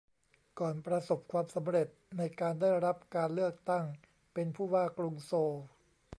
[0.59, 3.85] ก่อนประสบความสำเร็จในการได้รับการเลือกตั้ง
[4.33, 5.53] เป็นผู้ว่ากรุงโซล